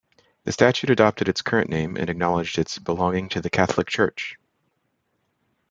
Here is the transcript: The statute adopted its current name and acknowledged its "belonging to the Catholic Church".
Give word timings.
The 0.45 0.51
statute 0.51 0.89
adopted 0.89 1.29
its 1.29 1.43
current 1.43 1.69
name 1.69 1.95
and 1.95 2.09
acknowledged 2.09 2.57
its 2.57 2.79
"belonging 2.79 3.29
to 3.29 3.39
the 3.39 3.51
Catholic 3.51 3.85
Church". 3.85 4.35